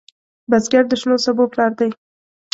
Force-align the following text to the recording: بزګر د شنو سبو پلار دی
بزګر 0.49 0.83
د 0.87 0.91
شنو 1.01 1.15
سبو 1.25 1.43
پلار 1.53 1.71
دی 1.79 1.89